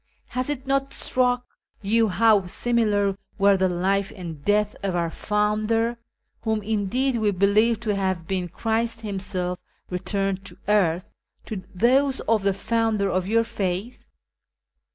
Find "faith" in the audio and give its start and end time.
13.43-14.07